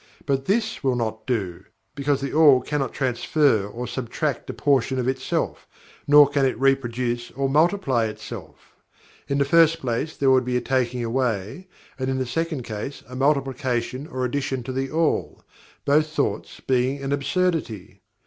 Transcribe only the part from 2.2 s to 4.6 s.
THE ALL cannot transfer or subtract a